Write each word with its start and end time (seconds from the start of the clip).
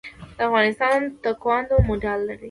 د 0.37 0.39
افغانستان 0.49 0.99
تکواندو 1.23 1.75
مډال 1.87 2.19
لري 2.27 2.39